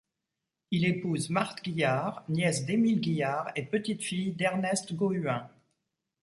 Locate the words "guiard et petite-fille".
3.01-4.31